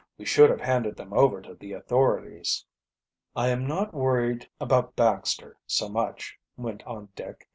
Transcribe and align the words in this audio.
We 0.17 0.25
should 0.25 0.49
have 0.49 0.61
handed 0.61 0.97
them 0.97 1.13
over 1.13 1.43
to 1.43 1.53
the 1.53 1.73
authorities." 1.73 2.65
"I 3.35 3.49
am 3.49 3.67
not 3.67 3.93
worried 3.93 4.49
about 4.59 4.95
Baxter 4.95 5.57
so 5.67 5.89
much," 5.89 6.39
went 6.57 6.81
on 6.87 7.09
Dick. 7.15 7.47